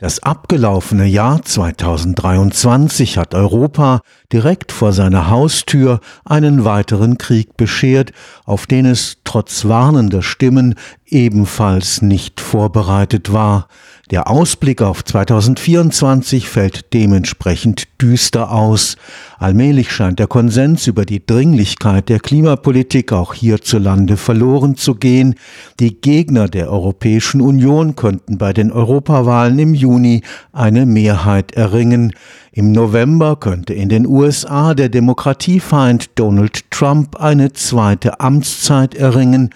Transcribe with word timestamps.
Das 0.00 0.22
abgelaufene 0.22 1.06
Jahr 1.06 1.42
2023 1.42 3.18
hat 3.18 3.34
Europa 3.34 4.02
direkt 4.32 4.70
vor 4.70 4.92
seiner 4.92 5.28
Haustür 5.28 5.98
einen 6.24 6.64
weiteren 6.64 7.18
Krieg 7.18 7.56
beschert, 7.56 8.12
auf 8.44 8.68
den 8.68 8.86
es 8.86 9.16
trotz 9.24 9.64
warnender 9.64 10.22
Stimmen 10.22 10.76
ebenfalls 11.04 12.00
nicht 12.00 12.40
vorbereitet 12.40 13.32
war. 13.32 13.66
Der 14.10 14.30
Ausblick 14.30 14.80
auf 14.80 15.04
2024 15.04 16.48
fällt 16.48 16.94
dementsprechend 16.94 17.88
düster 18.00 18.50
aus. 18.50 18.96
Allmählich 19.38 19.92
scheint 19.92 20.18
der 20.18 20.26
Konsens 20.26 20.86
über 20.86 21.04
die 21.04 21.24
Dringlichkeit 21.26 22.08
der 22.08 22.18
Klimapolitik 22.18 23.12
auch 23.12 23.34
hierzulande 23.34 24.16
verloren 24.16 24.76
zu 24.76 24.94
gehen. 24.94 25.34
Die 25.78 26.00
Gegner 26.00 26.48
der 26.48 26.72
Europäischen 26.72 27.42
Union 27.42 27.96
könnten 27.96 28.38
bei 28.38 28.54
den 28.54 28.72
Europawahlen 28.72 29.58
im 29.58 29.74
Juni 29.74 30.22
eine 30.52 30.86
Mehrheit 30.86 31.52
erringen. 31.52 32.14
Im 32.50 32.72
November 32.72 33.36
könnte 33.36 33.74
in 33.74 33.90
den 33.90 34.06
USA 34.06 34.72
der 34.72 34.88
Demokratiefeind 34.88 36.12
Donald 36.14 36.70
Trump 36.70 37.16
eine 37.16 37.52
zweite 37.52 38.20
Amtszeit 38.20 38.94
erringen. 38.94 39.50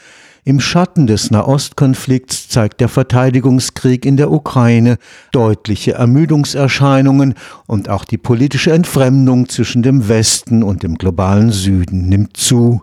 Im 0.45 0.59
Schatten 0.59 1.07
des 1.07 1.31
Nahostkonflikts 1.31 2.49
zeigt 2.49 2.81
der 2.81 2.89
Verteidigungskrieg 2.89 4.05
in 4.05 4.17
der 4.17 4.33
Ukraine 4.33 4.99
deutliche 5.31 5.93
Ermüdungserscheinungen 5.93 7.35
und 7.69 7.89
auch 7.89 8.05
die 8.05 8.19
politische 8.19 8.73
Entfremdung 8.73 9.49
zwischen 9.49 9.85
dem 9.85 10.09
Westen 10.09 10.65
und 10.65 10.83
dem 10.83 10.97
globalen 10.97 11.53
Süden 11.53 12.09
nimmt 12.09 12.37
zu. 12.37 12.83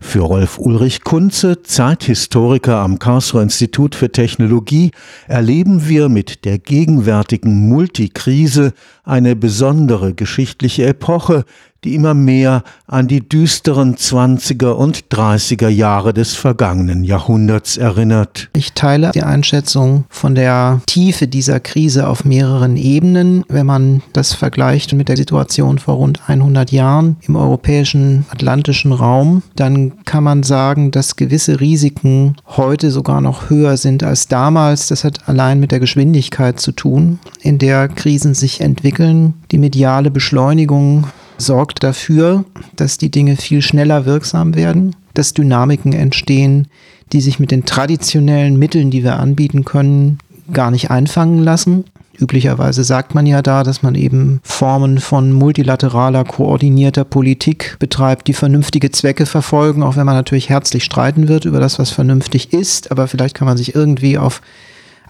Für 0.00 0.22
Rolf 0.22 0.58
Ulrich 0.58 1.04
Kunze, 1.04 1.62
Zeithistoriker 1.62 2.78
am 2.78 2.98
Karlsruher 2.98 3.42
Institut 3.42 3.94
für 3.94 4.10
Technologie, 4.10 4.90
erleben 5.28 5.88
wir 5.88 6.08
mit 6.08 6.44
der 6.44 6.58
gegenwärtigen 6.58 7.68
Multikrise 7.68 8.72
eine 9.04 9.36
besondere 9.36 10.14
geschichtliche 10.14 10.86
Epoche, 10.86 11.44
die 11.84 11.94
immer 11.94 12.14
mehr 12.14 12.62
an 12.86 13.08
die 13.08 13.26
düsteren 13.26 13.94
20er 13.94 14.72
und 14.72 15.06
30er 15.06 15.68
Jahre 15.68 16.12
des 16.12 16.34
vergangenen 16.34 17.04
Jahrhunderts 17.04 17.76
erinnert. 17.76 18.50
Ich 18.54 18.72
teile 18.74 19.12
die 19.12 19.22
Einschätzung 19.22 20.04
von 20.10 20.34
der 20.34 20.82
Tiefe 20.86 21.26
dieser 21.26 21.60
Krise 21.60 22.06
auf 22.08 22.24
mehreren 22.24 22.76
Ebenen. 22.76 23.44
Wenn 23.48 23.66
man 23.66 24.02
das 24.12 24.34
vergleicht 24.34 24.92
mit 24.92 25.08
der 25.08 25.16
Situation 25.16 25.78
vor 25.78 25.94
rund 25.94 26.20
100 26.28 26.70
Jahren 26.70 27.16
im 27.22 27.36
europäischen 27.36 28.26
atlantischen 28.30 28.92
Raum, 28.92 29.42
dann 29.56 29.89
kann 30.04 30.24
man 30.24 30.42
sagen, 30.42 30.90
dass 30.90 31.16
gewisse 31.16 31.60
Risiken 31.60 32.36
heute 32.46 32.90
sogar 32.90 33.20
noch 33.20 33.50
höher 33.50 33.76
sind 33.76 34.02
als 34.02 34.28
damals. 34.28 34.88
Das 34.88 35.04
hat 35.04 35.28
allein 35.28 35.60
mit 35.60 35.72
der 35.72 35.80
Geschwindigkeit 35.80 36.60
zu 36.60 36.72
tun, 36.72 37.18
in 37.40 37.58
der 37.58 37.88
Krisen 37.88 38.34
sich 38.34 38.60
entwickeln. 38.60 39.34
Die 39.50 39.58
mediale 39.58 40.10
Beschleunigung 40.10 41.06
sorgt 41.38 41.82
dafür, 41.82 42.44
dass 42.76 42.98
die 42.98 43.10
Dinge 43.10 43.36
viel 43.36 43.62
schneller 43.62 44.04
wirksam 44.04 44.54
werden, 44.54 44.94
dass 45.14 45.32
Dynamiken 45.32 45.92
entstehen, 45.92 46.68
die 47.12 47.20
sich 47.20 47.38
mit 47.38 47.50
den 47.50 47.64
traditionellen 47.64 48.58
Mitteln, 48.58 48.90
die 48.90 49.02
wir 49.02 49.18
anbieten 49.18 49.64
können, 49.64 50.18
gar 50.52 50.70
nicht 50.70 50.90
einfangen 50.90 51.42
lassen. 51.42 51.84
Üblicherweise 52.20 52.84
sagt 52.84 53.14
man 53.14 53.24
ja 53.24 53.40
da, 53.40 53.62
dass 53.62 53.82
man 53.82 53.94
eben 53.94 54.40
Formen 54.42 54.98
von 54.98 55.32
multilateraler, 55.32 56.24
koordinierter 56.24 57.04
Politik 57.04 57.76
betreibt, 57.78 58.28
die 58.28 58.34
vernünftige 58.34 58.90
Zwecke 58.90 59.24
verfolgen, 59.24 59.82
auch 59.82 59.96
wenn 59.96 60.06
man 60.06 60.16
natürlich 60.16 60.50
herzlich 60.50 60.84
streiten 60.84 61.28
wird 61.28 61.46
über 61.46 61.60
das, 61.60 61.78
was 61.78 61.90
vernünftig 61.90 62.52
ist. 62.52 62.90
Aber 62.90 63.08
vielleicht 63.08 63.34
kann 63.34 63.48
man 63.48 63.56
sich 63.56 63.74
irgendwie 63.74 64.18
auf 64.18 64.42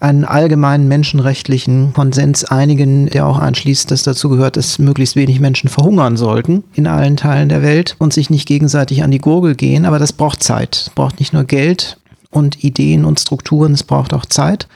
einen 0.01 0.25
allgemeinen 0.25 0.89
menschenrechtlichen 0.89 1.93
Konsens 1.93 2.45
einigen, 2.45 3.11
der 3.11 3.27
auch 3.27 3.39
einschließt, 3.39 3.91
dass 3.91 4.03
dazu 4.03 4.31
gehört, 4.31 4.57
dass 4.57 4.79
möglichst 4.79 5.15
wenig 5.15 5.41
Menschen 5.41 5.69
verhungern 5.69 6.17
sollten 6.17 6.65
in 6.75 6.87
allen 6.87 7.19
Teilen 7.19 7.51
der 7.51 7.63
Welt 7.63 7.97
und 7.99 8.13
sich 8.13 8.31
nicht 8.31 8.49
gegenseitig 8.49 9.03
an 9.03 9.11
die 9.11 9.19
Gurgel 9.19 9.55
gehen. 9.55 9.85
Aber 9.85 9.99
das 9.99 10.15
braucht 10.15 10.43
Zeit. 10.43 10.85
Es 10.87 10.91
braucht 10.91 11.19
nicht 11.19 11.35
nur 11.35 11.45
Geld 11.45 11.99
und 12.31 12.65
Ideen 12.65 13.05
und 13.05 13.21
Strukturen, 13.21 13.73
es 13.73 13.83
braucht 13.83 14.15
auch 14.15 14.25
Zeit. 14.25 14.69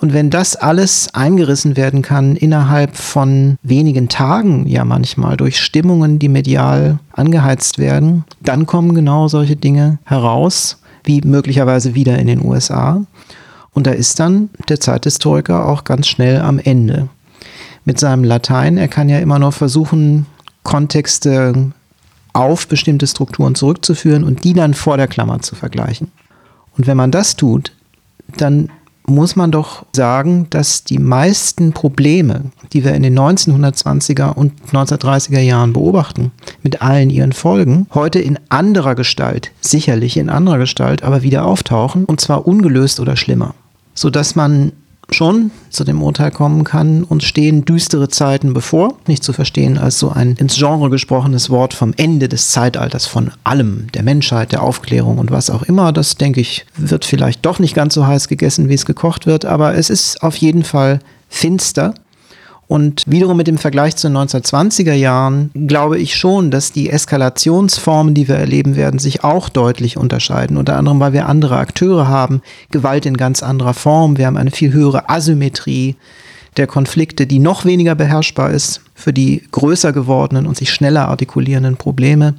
Und 0.00 0.12
wenn 0.12 0.30
das 0.30 0.54
alles 0.54 1.12
eingerissen 1.12 1.76
werden 1.76 2.02
kann 2.02 2.36
innerhalb 2.36 2.96
von 2.96 3.58
wenigen 3.62 4.08
Tagen, 4.08 4.66
ja 4.68 4.84
manchmal 4.84 5.36
durch 5.36 5.58
Stimmungen, 5.60 6.20
die 6.20 6.28
medial 6.28 7.00
angeheizt 7.12 7.78
werden, 7.78 8.24
dann 8.40 8.66
kommen 8.66 8.94
genau 8.94 9.26
solche 9.26 9.56
Dinge 9.56 9.98
heraus, 10.04 10.80
wie 11.02 11.20
möglicherweise 11.22 11.94
wieder 11.96 12.18
in 12.18 12.28
den 12.28 12.44
USA. 12.44 13.04
Und 13.72 13.86
da 13.88 13.90
ist 13.90 14.20
dann 14.20 14.50
der 14.68 14.78
Zeithistoriker 14.78 15.66
auch 15.66 15.82
ganz 15.82 16.06
schnell 16.06 16.40
am 16.40 16.58
Ende. 16.58 17.08
Mit 17.84 17.98
seinem 17.98 18.22
Latein, 18.22 18.76
er 18.76 18.88
kann 18.88 19.08
ja 19.08 19.18
immer 19.18 19.38
noch 19.38 19.52
versuchen, 19.52 20.26
Kontexte 20.62 21.72
auf 22.34 22.68
bestimmte 22.68 23.06
Strukturen 23.06 23.56
zurückzuführen 23.56 24.22
und 24.22 24.44
die 24.44 24.52
dann 24.52 24.74
vor 24.74 24.96
der 24.96 25.08
Klammer 25.08 25.40
zu 25.40 25.56
vergleichen. 25.56 26.12
Und 26.76 26.86
wenn 26.86 26.96
man 26.96 27.10
das 27.10 27.34
tut, 27.34 27.72
dann 28.36 28.70
muss 29.08 29.36
man 29.36 29.50
doch 29.50 29.84
sagen, 29.94 30.46
dass 30.50 30.84
die 30.84 30.98
meisten 30.98 31.72
Probleme, 31.72 32.44
die 32.72 32.84
wir 32.84 32.94
in 32.94 33.02
den 33.02 33.18
1920er 33.18 34.34
und 34.34 34.52
1930er 34.70 35.40
Jahren 35.40 35.72
beobachten, 35.72 36.32
mit 36.62 36.82
allen 36.82 37.10
ihren 37.10 37.32
Folgen, 37.32 37.86
heute 37.94 38.18
in 38.18 38.38
anderer 38.48 38.94
Gestalt, 38.94 39.50
sicherlich 39.60 40.16
in 40.16 40.30
anderer 40.30 40.58
Gestalt, 40.58 41.02
aber 41.02 41.22
wieder 41.22 41.44
auftauchen, 41.44 42.04
und 42.04 42.20
zwar 42.20 42.46
ungelöst 42.46 43.00
oder 43.00 43.16
schlimmer. 43.16 43.54
Sodass 43.94 44.36
man 44.36 44.72
schon 45.10 45.50
zu 45.70 45.84
dem 45.84 46.02
Urteil 46.02 46.30
kommen 46.30 46.64
kann, 46.64 47.02
uns 47.02 47.24
stehen 47.24 47.64
düstere 47.64 48.08
Zeiten 48.08 48.52
bevor, 48.52 48.94
nicht 49.06 49.24
zu 49.24 49.32
verstehen 49.32 49.78
als 49.78 49.98
so 49.98 50.10
ein 50.10 50.34
ins 50.36 50.56
Genre 50.56 50.90
gesprochenes 50.90 51.50
Wort 51.50 51.74
vom 51.74 51.94
Ende 51.96 52.28
des 52.28 52.50
Zeitalters, 52.50 53.06
von 53.06 53.30
allem, 53.44 53.86
der 53.94 54.02
Menschheit, 54.02 54.52
der 54.52 54.62
Aufklärung 54.62 55.18
und 55.18 55.30
was 55.30 55.50
auch 55.50 55.62
immer. 55.62 55.92
Das, 55.92 56.16
denke 56.16 56.40
ich, 56.40 56.66
wird 56.76 57.04
vielleicht 57.04 57.44
doch 57.46 57.58
nicht 57.58 57.74
ganz 57.74 57.94
so 57.94 58.06
heiß 58.06 58.28
gegessen, 58.28 58.68
wie 58.68 58.74
es 58.74 58.86
gekocht 58.86 59.26
wird, 59.26 59.44
aber 59.44 59.74
es 59.74 59.90
ist 59.90 60.22
auf 60.22 60.36
jeden 60.36 60.64
Fall 60.64 61.00
finster 61.28 61.94
und 62.68 63.02
wiederum 63.06 63.38
mit 63.38 63.46
dem 63.46 63.56
Vergleich 63.56 63.96
zu 63.96 64.08
den 64.08 64.16
1920er 64.18 64.92
Jahren 64.92 65.50
glaube 65.66 65.98
ich 65.98 66.14
schon, 66.14 66.50
dass 66.50 66.70
die 66.70 66.90
Eskalationsformen, 66.90 68.12
die 68.12 68.28
wir 68.28 68.36
erleben 68.36 68.76
werden, 68.76 69.00
sich 69.00 69.24
auch 69.24 69.48
deutlich 69.48 69.96
unterscheiden. 69.96 70.58
Unter 70.58 70.76
anderem, 70.76 71.00
weil 71.00 71.14
wir 71.14 71.26
andere 71.26 71.56
Akteure 71.56 72.08
haben, 72.08 72.42
Gewalt 72.70 73.06
in 73.06 73.16
ganz 73.16 73.42
anderer 73.42 73.72
Form. 73.72 74.18
Wir 74.18 74.26
haben 74.26 74.36
eine 74.36 74.50
viel 74.50 74.72
höhere 74.74 75.08
Asymmetrie 75.08 75.96
der 76.58 76.66
Konflikte, 76.66 77.26
die 77.26 77.38
noch 77.38 77.64
weniger 77.64 77.94
beherrschbar 77.94 78.50
ist 78.50 78.82
für 78.94 79.14
die 79.14 79.42
größer 79.50 79.94
gewordenen 79.94 80.46
und 80.46 80.56
sich 80.58 80.70
schneller 80.70 81.08
artikulierenden 81.08 81.76
Probleme. 81.76 82.34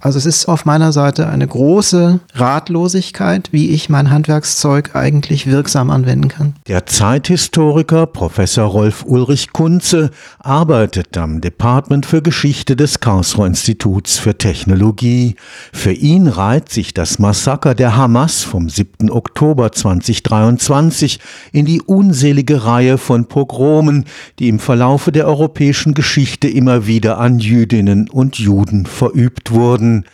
Also 0.00 0.18
es 0.18 0.26
ist 0.26 0.46
auf 0.46 0.64
meiner 0.64 0.92
Seite 0.92 1.28
eine 1.28 1.46
große 1.46 2.20
Ratlosigkeit, 2.34 3.48
wie 3.52 3.70
ich 3.70 3.88
mein 3.88 4.10
Handwerkszeug 4.10 4.94
eigentlich 4.94 5.46
wirksam 5.46 5.90
anwenden 5.90 6.28
kann. 6.28 6.54
Der 6.68 6.86
Zeithistoriker 6.86 8.06
Professor 8.06 8.66
Rolf 8.66 9.04
Ulrich 9.04 9.52
Kunze 9.52 10.10
arbeitet 10.38 11.16
am 11.18 11.40
Department 11.40 12.06
für 12.06 12.22
Geschichte 12.22 12.76
des 12.76 13.00
Karlsruher 13.00 13.46
Instituts 13.46 14.18
für 14.18 14.38
Technologie. 14.38 15.34
Für 15.72 15.92
ihn 15.92 16.28
reiht 16.28 16.70
sich 16.70 16.94
das 16.94 17.18
Massaker 17.18 17.74
der 17.74 17.96
Hamas 17.96 18.42
vom 18.42 18.68
7. 18.68 19.10
Oktober 19.10 19.72
2023 19.72 21.18
in 21.52 21.66
die 21.66 21.82
unselige 21.82 22.64
Reihe 22.64 22.98
von 22.98 23.26
Pogromen, 23.26 24.04
die 24.38 24.48
im 24.48 24.60
Verlaufe 24.60 25.10
der 25.10 25.26
europäischen 25.26 25.94
Geschichte 25.94 26.48
immer 26.48 26.86
wieder 26.86 27.18
an 27.18 27.40
Jüdinnen 27.40 28.08
und 28.08 28.38
Juden 28.38 28.86
verübt 28.86 29.50
wurden 29.50 29.87
werden. 29.88 30.04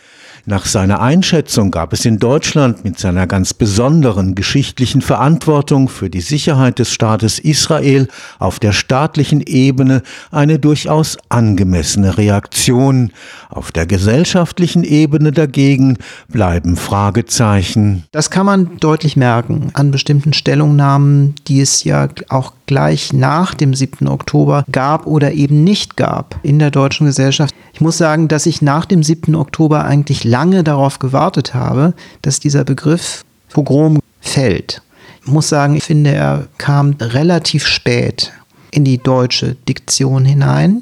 Nach 0.47 0.67
seiner 0.67 1.01
Einschätzung 1.01 1.71
gab 1.71 1.91
es 1.91 2.05
in 2.05 2.19
Deutschland 2.19 2.83
mit 2.83 2.99
seiner 2.99 3.25
ganz 3.25 3.55
besonderen 3.55 4.35
geschichtlichen 4.35 5.01
Verantwortung 5.01 5.89
für 5.89 6.11
die 6.11 6.21
Sicherheit 6.21 6.77
des 6.77 6.91
Staates 6.91 7.39
Israel 7.39 8.07
auf 8.37 8.59
der 8.59 8.71
staatlichen 8.71 9.41
Ebene 9.41 10.03
eine 10.29 10.59
durchaus 10.59 11.17
angemessene 11.29 12.19
Reaktion. 12.19 13.11
Auf 13.49 13.71
der 13.71 13.87
gesellschaftlichen 13.87 14.83
Ebene 14.83 15.31
dagegen 15.31 15.97
bleiben 16.27 16.75
Fragezeichen. 16.75 18.03
Das 18.11 18.29
kann 18.29 18.45
man 18.45 18.77
deutlich 18.77 19.17
merken 19.17 19.71
an 19.73 19.89
bestimmten 19.89 20.33
Stellungnahmen, 20.33 21.33
die 21.47 21.59
es 21.59 21.83
ja 21.83 22.07
auch 22.29 22.53
gleich 22.67 23.13
nach 23.13 23.55
dem 23.55 23.73
7. 23.73 24.07
Oktober 24.07 24.63
gab 24.71 25.07
oder 25.07 25.33
eben 25.33 25.63
nicht 25.63 25.97
gab 25.97 26.39
in 26.43 26.59
der 26.59 26.69
deutschen 26.69 27.07
Gesellschaft. 27.07 27.53
Ich 27.73 27.81
muss 27.81 27.97
sagen, 27.97 28.29
dass 28.29 28.45
ich 28.45 28.61
nach 28.61 28.85
dem 28.85 29.03
7. 29.03 29.35
Oktober 29.35 29.83
eigentlich 29.83 30.23
lange 30.35 30.65
darauf 30.65 30.99
gewartet 30.99 31.53
habe, 31.53 31.93
dass 32.21 32.41
dieser 32.41 32.65
Begriff 32.65 33.23
Pogrom 33.53 33.99
fällt. 34.19 34.81
Ich 35.23 35.31
muss 35.31 35.47
sagen, 35.47 35.77
ich 35.77 35.83
finde, 35.85 36.11
er 36.11 36.47
kam 36.57 36.95
relativ 36.99 37.65
spät 37.65 38.33
in 38.69 38.83
die 38.83 38.97
deutsche 38.97 39.55
Diktion 39.69 40.25
hinein. 40.25 40.81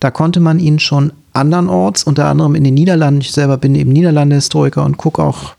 Da 0.00 0.10
konnte 0.10 0.40
man 0.40 0.58
ihn 0.58 0.78
schon 0.78 1.12
andernorts, 1.34 2.04
unter 2.04 2.24
anderem 2.26 2.54
in 2.54 2.64
den 2.64 2.72
Niederlanden, 2.72 3.20
ich 3.20 3.32
selber 3.32 3.58
bin 3.58 3.74
eben 3.74 3.92
Niederlande-Historiker 3.92 4.82
und 4.82 4.96
gucke 4.96 5.22
auch 5.22 5.54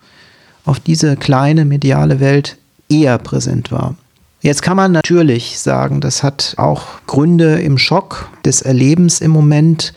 auf 0.65 0.79
diese 0.79 1.15
kleine 1.15 1.65
mediale 1.65 2.19
Welt 2.19 2.57
eher 2.89 3.19
präsent 3.19 3.71
war. 3.71 3.95
Jetzt 4.41 4.63
kann 4.63 4.77
man 4.77 4.91
natürlich 4.91 5.59
sagen, 5.59 6.01
das 6.01 6.23
hat 6.23 6.55
auch 6.57 6.81
Gründe 7.05 7.61
im 7.61 7.77
Schock 7.77 8.27
des 8.43 8.63
Erlebens 8.63 9.21
im 9.21 9.29
Moment 9.29 9.93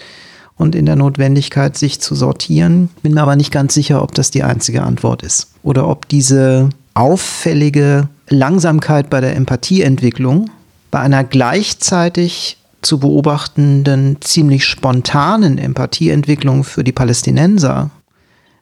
und 0.59 0.75
in 0.75 0.85
der 0.85 0.97
Notwendigkeit, 0.97 1.77
sich 1.79 2.01
zu 2.01 2.15
sortieren. 2.15 2.91
Bin 3.03 3.15
mir 3.15 3.23
aber 3.23 3.37
nicht 3.37 3.53
ganz 3.53 3.75
sicher, 3.75 4.03
ob 4.03 4.15
das 4.15 4.31
die 4.31 4.43
einzige 4.43 4.83
Antwort 4.83 5.23
ist. 5.23 5.53
Oder 5.63 5.89
ob 5.89 6.09
diese 6.09 6.69
auffällige 6.95 8.09
Langsamkeit 8.29 9.09
bei 9.09 9.21
der 9.21 9.37
Empathieentwicklung 9.37 10.51
bei 10.91 11.01
einer 11.01 11.25
gleichzeitig 11.25 12.57
zu 12.83 12.99
beobachtenden, 12.99 14.19
ziemlich 14.21 14.65
spontanen 14.65 15.59
Empathieentwicklung 15.59 16.65
für 16.65 16.85
die 16.85 16.93
Palästinenser 16.93 17.91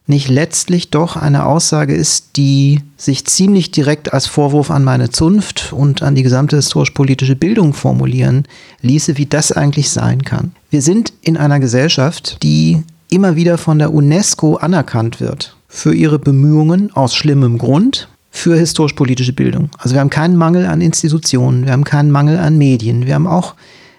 nicht 0.07 0.29
letztlich 0.29 0.91
doch 0.91 1.17
eine 1.17 1.47
Aussage 1.47 1.95
ist, 1.95 2.37
die 2.37 2.81
sich 2.97 3.27
ziemlich 3.27 3.71
direkt 3.73 4.13
als 4.13 4.27
Vorwurf 4.27 4.71
an 4.71 4.85
meine 4.85 5.11
Zunft 5.11 5.73
und 5.73 6.03
an 6.03 6.15
die 6.15 6.23
gesamte 6.23 6.57
historisch-politische 6.57 7.37
Bildung 7.37 7.75
formulieren 7.75 8.45
ließe, 8.83 9.17
wie 9.19 9.27
das 9.27 9.53
eigentlich 9.53 9.91
sein 9.91 10.23
kann. 10.23 10.53
Wir 10.71 10.83
sind 10.83 11.13
in 11.23 11.37
einer 11.37 11.59
Gesellschaft, 11.59 12.43
die 12.43 12.83
immer 13.11 13.37
wieder 13.37 13.59
von 13.59 13.79
der 13.79 13.93
UNESCO 13.93 14.57
anerkannt 14.57 15.21
wird 15.21 15.57
für 15.69 15.95
ihre 15.95 16.19
Bemühungen 16.19 16.95
aus 16.95 17.15
schlimmem 17.15 17.59
Grund 17.59 18.09
für 18.31 18.57
historisch-politische 18.57 19.33
Bildung. 19.33 19.71
Also 19.79 19.95
wir 19.95 20.01
haben 20.01 20.11
keinen 20.11 20.37
Mangel 20.37 20.67
an 20.67 20.81
Institutionen, 20.81 21.65
wir 21.65 21.73
haben 21.73 21.85
keinen 21.85 22.11
Mangel 22.11 22.39
an 22.39 22.59
Medien, 22.59 23.07
wir 23.07 23.15
haben 23.15 23.27
auch 23.27 23.55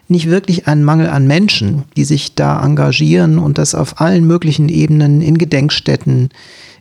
nicht 0.08 0.30
wirklich 0.30 0.68
einen 0.68 0.84
Mangel 0.84 1.10
an 1.10 1.28
Menschen, 1.28 1.84
die 1.96 2.06
sich 2.06 2.36
da 2.36 2.64
engagieren 2.64 3.40
und 3.40 3.58
das 3.58 3.76
auf 3.76 4.00
allen 4.00 4.26
möglichen 4.26 4.70
Ebenen 4.70 5.22
in 5.22 5.38
Gedenkstätten, 5.38 6.30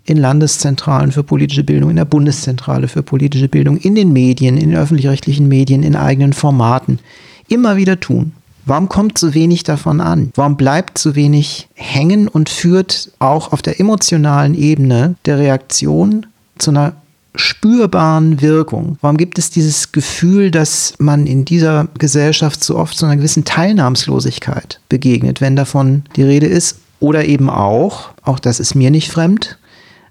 in 0.05 0.17
Landeszentralen 0.17 1.11
für 1.11 1.25
politische 1.25 1.64
Bildung, 1.64 1.90
in 1.90 1.96
der 1.96 2.05
Bundeszentrale 2.05 2.88
für 2.88 3.02
politische 3.02 3.49
Bildung, 3.49 3.76
in 3.76 3.94
den 3.94 4.12
Medien, 4.12 4.56
in 4.56 4.70
den 4.70 4.78
öffentlich-rechtlichen 4.78 5.49
Medien, 5.49 5.82
in 5.82 5.96
eigenen 5.96 6.32
Formaten 6.32 7.00
immer 7.49 7.76
wieder 7.76 7.99
tun. 7.99 8.32
Warum 8.64 8.88
kommt 8.88 9.17
so 9.19 9.34
wenig 9.34 9.62
davon 9.62 10.00
an? 10.00 10.32
Warum 10.34 10.56
bleibt 10.56 10.99
so 10.99 11.14
wenig 11.14 11.69
hängen 11.75 12.26
und 12.26 12.49
führt 12.49 13.12
auch 13.20 13.52
auf 13.52 13.62
der 13.62 13.79
emotionalen 13.79 14.55
Ebene 14.55 15.14
der 15.25 15.38
Reaktion 15.38 16.26
zu 16.58 16.70
einer 16.70 16.94
spürbaren 17.37 18.41
Wirkung? 18.41 18.99
Warum 19.00 19.17
gibt 19.17 19.38
es 19.38 19.50
dieses 19.50 19.93
Gefühl, 19.93 20.50
dass 20.50 20.94
man 20.99 21.27
in 21.27 21.44
dieser 21.44 21.88
Gesellschaft 21.99 22.62
so 22.62 22.77
oft 22.77 22.97
so 22.97 23.06
einer 23.06 23.17
gewissen 23.17 23.44
Teilnahmslosigkeit 23.44 24.81
begegnet, 24.88 25.41
wenn 25.41 25.56
davon 25.56 26.05
die 26.17 26.23
Rede 26.23 26.47
ist? 26.47 26.79
Oder 26.99 27.27
eben 27.27 27.50
auch, 27.50 28.11
auch 28.23 28.38
das 28.38 28.61
ist 28.61 28.75
mir 28.75 28.91
nicht 28.91 29.11
fremd, 29.11 29.59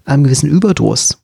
einem 0.04 0.24
gewissen 0.24 0.48
Überdruss. 0.48 1.18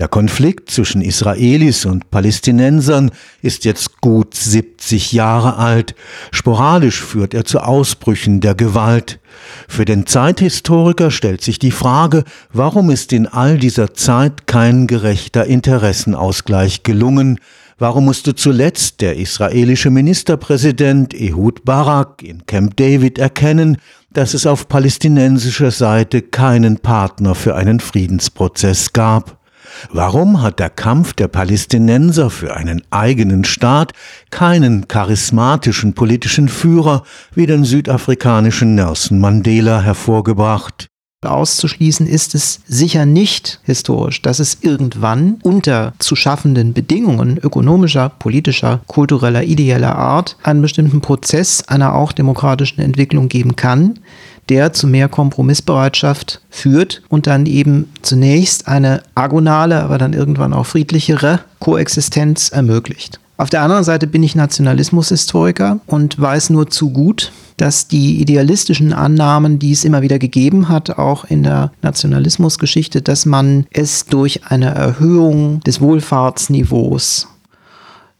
Der 0.00 0.08
Konflikt 0.08 0.72
zwischen 0.72 1.02
Israelis 1.02 1.84
und 1.84 2.10
Palästinensern 2.10 3.12
ist 3.42 3.64
jetzt 3.64 4.00
gut 4.00 4.34
70 4.34 5.12
Jahre 5.12 5.56
alt. 5.56 5.94
Sporadisch 6.32 7.00
führt 7.00 7.32
er 7.32 7.44
zu 7.44 7.60
Ausbrüchen 7.60 8.40
der 8.40 8.56
Gewalt. 8.56 9.20
Für 9.68 9.84
den 9.84 10.04
Zeithistoriker 10.04 11.12
stellt 11.12 11.42
sich 11.42 11.60
die 11.60 11.70
Frage, 11.70 12.24
warum 12.52 12.90
ist 12.90 13.12
in 13.12 13.28
all 13.28 13.56
dieser 13.56 13.94
Zeit 13.94 14.48
kein 14.48 14.88
gerechter 14.88 15.44
Interessenausgleich 15.46 16.82
gelungen? 16.82 17.38
Warum 17.78 18.06
musste 18.06 18.34
zuletzt 18.34 19.00
der 19.00 19.16
israelische 19.16 19.90
Ministerpräsident 19.90 21.14
Ehud 21.14 21.64
Barak 21.64 22.20
in 22.24 22.46
Camp 22.46 22.76
David 22.78 23.20
erkennen, 23.20 23.76
dass 24.12 24.34
es 24.34 24.44
auf 24.44 24.66
palästinensischer 24.66 25.70
Seite 25.70 26.20
keinen 26.20 26.78
Partner 26.78 27.36
für 27.36 27.54
einen 27.54 27.78
Friedensprozess 27.78 28.92
gab? 28.92 29.43
Warum 29.90 30.42
hat 30.42 30.58
der 30.58 30.70
Kampf 30.70 31.12
der 31.12 31.28
Palästinenser 31.28 32.30
für 32.30 32.56
einen 32.56 32.82
eigenen 32.90 33.44
Staat 33.44 33.92
keinen 34.30 34.88
charismatischen 34.88 35.94
politischen 35.94 36.48
Führer 36.48 37.04
wie 37.34 37.46
den 37.46 37.64
südafrikanischen 37.64 38.74
Nelson 38.74 39.20
Mandela 39.20 39.80
hervorgebracht? 39.80 40.88
Auszuschließen 41.30 42.06
ist 42.06 42.34
es 42.34 42.60
sicher 42.66 43.06
nicht 43.06 43.60
historisch, 43.64 44.22
dass 44.22 44.38
es 44.38 44.58
irgendwann 44.60 45.38
unter 45.42 45.94
zu 45.98 46.16
schaffenden 46.16 46.72
Bedingungen 46.72 47.38
ökonomischer, 47.38 48.08
politischer, 48.10 48.80
kultureller, 48.86 49.42
ideeller 49.42 49.96
Art 49.96 50.36
einen 50.42 50.62
bestimmten 50.62 51.00
Prozess 51.00 51.66
einer 51.66 51.94
auch 51.94 52.12
demokratischen 52.12 52.80
Entwicklung 52.80 53.28
geben 53.28 53.56
kann, 53.56 54.00
der 54.48 54.72
zu 54.72 54.86
mehr 54.86 55.08
Kompromissbereitschaft 55.08 56.40
führt 56.50 57.02
und 57.08 57.26
dann 57.26 57.46
eben 57.46 57.90
zunächst 58.02 58.68
eine 58.68 59.02
agonale, 59.14 59.82
aber 59.82 59.98
dann 59.98 60.12
irgendwann 60.12 60.52
auch 60.52 60.66
friedlichere 60.66 61.40
Koexistenz 61.60 62.50
ermöglicht. 62.50 63.20
Auf 63.36 63.50
der 63.50 63.62
anderen 63.62 63.82
Seite 63.82 64.06
bin 64.06 64.22
ich 64.22 64.36
Nationalismushistoriker 64.36 65.80
und 65.86 66.20
weiß 66.20 66.50
nur 66.50 66.70
zu 66.70 66.90
gut, 66.90 67.32
dass 67.56 67.88
die 67.88 68.20
idealistischen 68.20 68.92
Annahmen, 68.92 69.58
die 69.58 69.72
es 69.72 69.84
immer 69.84 70.02
wieder 70.02 70.18
gegeben 70.20 70.68
hat, 70.68 70.98
auch 70.98 71.24
in 71.24 71.42
der 71.42 71.72
Nationalismusgeschichte, 71.82 73.02
dass 73.02 73.26
man 73.26 73.66
es 73.70 74.06
durch 74.06 74.46
eine 74.46 74.74
Erhöhung 74.74 75.60
des 75.60 75.80
Wohlfahrtsniveaus 75.80 77.28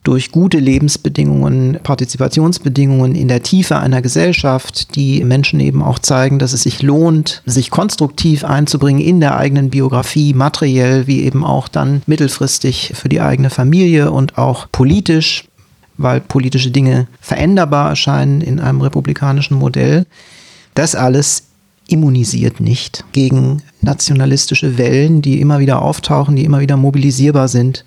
durch 0.04 0.30
gute 0.30 0.58
Lebensbedingungen, 0.58 1.78
Partizipationsbedingungen 1.82 3.14
in 3.14 3.26
der 3.26 3.42
Tiefe 3.42 3.78
einer 3.78 4.02
Gesellschaft, 4.02 4.94
die 4.94 5.24
Menschen 5.24 5.60
eben 5.60 5.82
auch 5.82 5.98
zeigen, 5.98 6.38
dass 6.38 6.52
es 6.52 6.62
sich 6.62 6.82
lohnt, 6.82 7.42
sich 7.46 7.70
konstruktiv 7.70 8.44
einzubringen 8.44 9.00
in 9.00 9.20
der 9.20 9.36
eigenen 9.38 9.70
Biografie, 9.70 10.34
materiell 10.34 11.06
wie 11.06 11.24
eben 11.24 11.42
auch 11.42 11.68
dann 11.68 12.02
mittelfristig 12.06 12.92
für 12.94 13.08
die 13.08 13.22
eigene 13.22 13.48
Familie 13.48 14.10
und 14.10 14.36
auch 14.36 14.66
politisch, 14.70 15.44
weil 15.96 16.20
politische 16.20 16.70
Dinge 16.70 17.08
veränderbar 17.20 17.88
erscheinen 17.88 18.42
in 18.42 18.60
einem 18.60 18.82
republikanischen 18.82 19.58
Modell. 19.58 20.04
Das 20.74 20.94
alles 20.94 21.44
immunisiert 21.88 22.60
nicht 22.60 23.04
gegen 23.12 23.62
nationalistische 23.80 24.76
Wellen, 24.76 25.22
die 25.22 25.40
immer 25.40 25.60
wieder 25.60 25.80
auftauchen, 25.80 26.36
die 26.36 26.44
immer 26.44 26.60
wieder 26.60 26.76
mobilisierbar 26.76 27.48
sind 27.48 27.86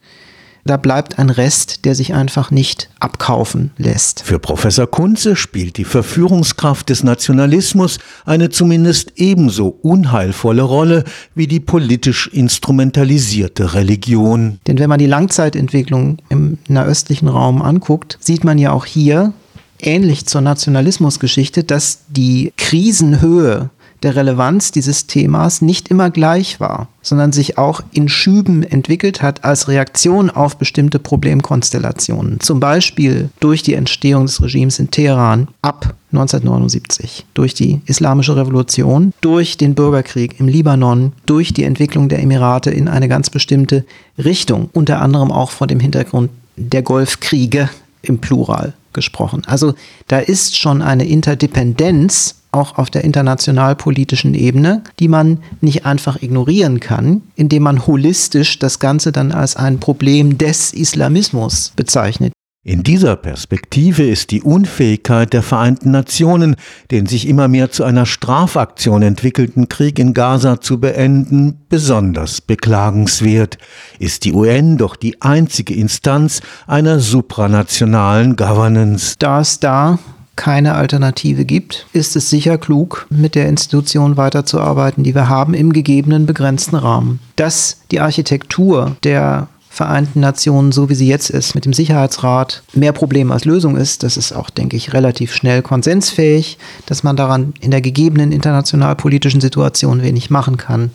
da 0.68 0.78
bleibt 0.78 1.18
ein 1.18 1.30
Rest, 1.30 1.86
der 1.86 1.96
sich 1.96 2.14
einfach 2.14 2.52
nicht 2.52 2.90
abkaufen 3.00 3.72
lässt. 3.78 4.22
Für 4.22 4.40
Professor 4.40 4.88
Kunze 4.88 5.36
spielt 5.36 5.78
die 5.78 5.84
Verführungskraft 5.84 6.90
des 6.90 7.04
Nationalismus 7.04 8.00
eine 8.26 8.50
zumindest 8.50 9.14
ebenso 9.16 9.70
unheilvolle 9.82 10.62
Rolle 10.62 11.04
wie 11.34 11.48
die 11.48 11.60
politisch 11.60 12.28
instrumentalisierte 12.28 13.74
Religion. 13.74 14.60
Denn 14.68 14.80
wenn 14.80 14.90
man 14.90 15.00
die 15.00 15.08
Langzeitentwicklung 15.08 16.18
im 16.30 16.58
nahöstlichen 16.68 17.28
Raum 17.28 17.62
anguckt, 17.62 18.18
sieht 18.20 18.44
man 18.44 18.58
ja 18.58 18.72
auch 18.72 18.86
hier, 18.86 19.34
ähnlich 19.80 20.26
zur 20.26 20.42
Nationalismusgeschichte, 20.42 21.64
dass 21.64 22.06
die 22.10 22.54
Krisenhöhe 22.58 23.70
der 24.08 24.16
Relevanz 24.16 24.72
dieses 24.72 25.06
Themas 25.06 25.62
nicht 25.62 25.90
immer 25.90 26.10
gleich 26.10 26.62
war, 26.62 26.88
sondern 27.02 27.34
sich 27.34 27.58
auch 27.58 27.82
in 27.92 28.08
Schüben 28.08 28.64
entwickelt 28.64 29.22
hat 29.22 29.44
als 29.44 29.68
Reaktion 29.68 30.30
auf 30.30 30.56
bestimmte 30.56 30.98
Problemkonstellationen. 30.98 32.40
Zum 32.40 32.62
Beispiel 32.62 33.28
durch 33.42 33.64
die 33.64 33.74
Entstehung 33.74 34.26
des 34.26 34.42
Regimes 34.42 34.80
in 34.80 34.92
Teheran 34.92 35.50
ab 35.62 35.94
1979, 36.14 37.26
durch 37.34 37.54
die 37.54 37.82
Islamische 37.86 38.38
Revolution, 38.38 39.12
durch 39.20 39.58
den 39.58 39.76
Bürgerkrieg 39.76 40.40
im 40.40 40.48
Libanon, 40.48 41.12
durch 41.26 41.54
die 41.54 41.66
Entwicklung 41.66 42.08
der 42.08 42.20
Emirate 42.20 42.72
in 42.72 42.88
eine 42.88 43.10
ganz 43.10 43.30
bestimmte 43.30 43.84
Richtung, 44.18 44.70
unter 44.72 45.02
anderem 45.02 45.34
auch 45.34 45.52
vor 45.52 45.68
dem 45.68 45.82
Hintergrund 45.82 46.30
der 46.56 46.82
Golfkriege 46.82 47.70
im 48.04 48.20
Plural 48.20 48.74
gesprochen. 48.94 49.42
Also 49.48 49.74
da 50.08 50.20
ist 50.20 50.58
schon 50.58 50.82
eine 50.82 51.06
Interdependenz 51.06 52.36
auch 52.58 52.78
auf 52.78 52.90
der 52.90 53.04
internationalpolitischen 53.04 54.34
Ebene, 54.34 54.84
die 55.00 55.08
man 55.08 55.40
nicht 55.62 55.86
einfach 55.86 56.22
ignorieren 56.22 56.80
kann, 56.80 57.22
indem 57.36 57.64
man 57.64 57.88
holistisch 57.88 58.60
das 58.60 58.80
Ganze 58.80 59.12
dann 59.12 59.32
als 59.32 59.56
ein 59.56 59.80
Problem 59.80 60.38
des 60.38 60.74
Islamismus 60.74 61.72
bezeichnet. 61.76 62.34
In 62.68 62.84
dieser 62.84 63.16
Perspektive 63.16 64.04
ist 64.04 64.32
die 64.32 64.42
Unfähigkeit 64.42 65.32
der 65.32 65.42
Vereinten 65.42 65.92
Nationen, 65.92 66.58
den 66.92 67.06
sich 67.06 67.26
immer 67.26 67.48
mehr 67.48 67.72
zu 67.72 67.86
einer 67.86 68.06
Strafaktion 68.06 69.04
entwickelten 69.04 69.70
Krieg 69.70 69.98
in 70.00 70.14
Gaza 70.14 70.60
zu 70.60 70.78
beenden, 70.78 71.62
besonders 71.70 72.42
beklagenswert. 72.42 73.58
Ist 74.00 74.26
die 74.26 74.34
UN 74.34 74.76
doch 74.76 74.98
die 74.98 75.22
einzige 75.22 75.76
Instanz 75.76 76.42
einer 76.66 77.00
supranationalen 77.00 78.36
Governance. 78.36 79.16
Da 79.18 79.40
es 79.40 79.62
da 79.62 79.98
keine 80.38 80.76
Alternative 80.76 81.44
gibt, 81.44 81.86
ist 81.92 82.16
es 82.16 82.30
sicher 82.30 82.58
klug, 82.58 83.06
mit 83.10 83.36
der 83.36 83.50
Institution 83.50 84.16
weiterzuarbeiten, 84.16 85.04
die 85.04 85.14
wir 85.14 85.28
haben, 85.28 85.54
im 85.54 85.74
gegebenen 85.74 86.26
begrenzten 86.26 86.78
Rahmen. 86.78 87.20
Dass 87.36 87.82
die 87.92 88.00
Architektur 88.00 88.96
der 89.04 89.50
Vereinten 89.70 90.22
Nationen, 90.22 90.72
so 90.72 90.90
wie 90.90 90.96
sie 90.96 91.08
jetzt 91.08 91.30
ist, 91.30 91.54
mit 91.54 91.66
dem 91.66 91.74
Sicherheitsrat 91.74 92.64
mehr 92.74 92.94
Problem 92.94 93.32
als 93.32 93.46
Lösung 93.46 93.78
ist, 93.78 94.02
das 94.02 94.18
ist 94.18 94.32
auch, 94.32 94.50
denke 94.50 94.76
ich, 94.76 94.94
relativ 94.94 95.36
schnell 95.36 95.62
konsensfähig, 95.62 96.58
dass 96.88 97.04
man 97.04 97.16
daran 97.16 97.54
in 97.62 97.70
der 97.70 97.82
gegebenen 97.82 98.32
internationalpolitischen 98.32 99.40
Situation 99.40 100.02
wenig 100.02 100.32
machen 100.32 100.58
kann. 100.58 100.90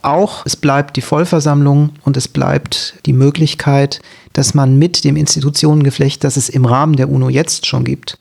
auch, 0.00 0.46
es 0.46 0.56
bleibt 0.56 0.96
die 0.96 1.02
Vollversammlung 1.02 1.90
und 2.04 2.16
es 2.16 2.26
bleibt 2.26 2.94
die 3.04 3.12
Möglichkeit, 3.12 4.00
dass 4.32 4.54
man 4.54 4.78
mit 4.78 5.04
dem 5.04 5.16
Institutionengeflecht, 5.16 6.24
das 6.24 6.38
es 6.38 6.48
im 6.48 6.64
Rahmen 6.64 6.96
der 6.96 7.10
UNO 7.10 7.28
jetzt 7.28 7.66
schon 7.66 7.84
gibt, 7.84 8.18